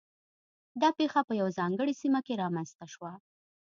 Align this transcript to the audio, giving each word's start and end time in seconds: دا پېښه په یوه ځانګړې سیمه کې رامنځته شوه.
دا 0.81 0.89
پېښه 0.99 1.21
په 1.27 1.33
یوه 1.39 1.55
ځانګړې 1.59 1.93
سیمه 2.01 2.19
کې 2.25 2.39
رامنځته 2.43 2.85
شوه. 2.93 3.11